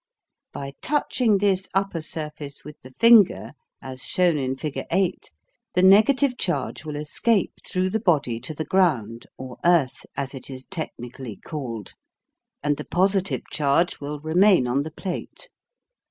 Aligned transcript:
By 0.51 0.73
touching 0.81 1.37
this 1.37 1.69
upper 1.75 2.01
surface 2.01 2.63
with 2.65 2.81
the 2.81 2.89
finger, 2.89 3.51
as 3.83 4.03
shown 4.03 4.35
in 4.39 4.55
figure 4.55 4.87
8, 4.89 5.29
the 5.75 5.83
negative 5.83 6.39
charge 6.39 6.83
will 6.83 6.95
escape 6.95 7.53
through 7.63 7.91
the 7.91 7.99
body 7.99 8.39
to 8.39 8.55
the 8.55 8.65
ground 8.65 9.27
or 9.37 9.59
"earth," 9.63 10.03
as 10.17 10.33
it 10.33 10.49
is 10.49 10.65
technically 10.65 11.35
called, 11.35 11.93
and 12.63 12.77
the 12.77 12.83
positive 12.85 13.43
charge 13.51 13.99
will 13.99 14.19
remain 14.19 14.65
on 14.65 14.81
the 14.81 14.89
plate. 14.89 15.49